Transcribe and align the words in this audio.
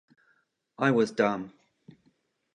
I 0.79 0.89
was 0.89 1.11
dumb. 1.11 1.53